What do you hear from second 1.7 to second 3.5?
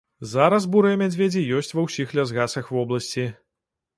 ва ўсіх лясгасах вобласці.